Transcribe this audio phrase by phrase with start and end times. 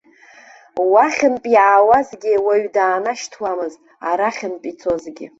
[0.91, 5.27] Уахьынтә иаауазгьы уаҩ даанашьҭуамызт, арахьынтә ицозгьы.